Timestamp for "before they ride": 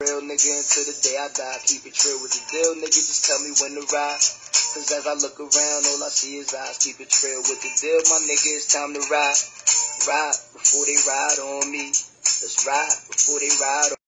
10.54-11.38, 13.10-13.90